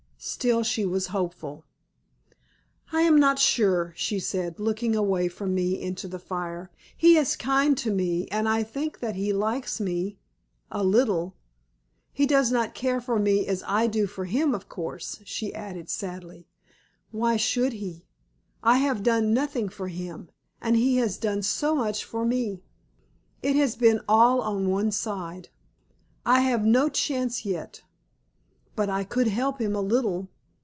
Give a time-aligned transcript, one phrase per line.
[0.23, 1.65] Still she was hopeful.
[2.91, 6.69] "I am not sure," she said, looking away from me into the fire.
[6.95, 10.19] "He is kind to me, and I think that he likes me
[10.69, 11.33] a little.
[12.13, 15.89] He does not care for me as I do for him, of course," she added,
[15.89, 16.47] sadly.
[17.09, 18.05] "Why should he?
[18.61, 20.29] I have done nothing for him,
[20.61, 22.61] and he has done so much for me.
[23.41, 25.49] It has been all on one side.
[26.27, 27.81] I have had no chance yet;
[28.73, 30.29] but I could help him a little.